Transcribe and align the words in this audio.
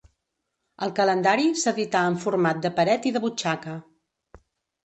El 0.85 0.93
calendari 0.99 1.45
s'edità 1.63 2.03
en 2.13 2.17
format 2.25 2.65
de 2.65 2.73
paret 2.81 3.07
i 3.11 3.13
de 3.19 3.23
butxaca. 3.27 3.77